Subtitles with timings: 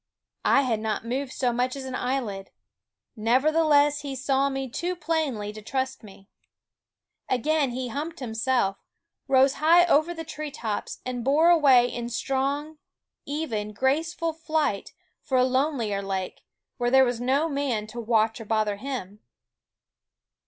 [0.45, 2.49] I had not moved so much as an eyelid;
[3.15, 6.27] nevertheless he saw me too plainly to trust me.
[7.29, 8.77] Again he humped THE WOODS B himself,
[9.27, 12.79] rose high over the tree tops, and bore away in strong,
[13.27, 16.47] even, graceful flight for a ^., lonelier lake,
[16.77, 19.19] where there was no man to *^Keen Eyed watch or bother him.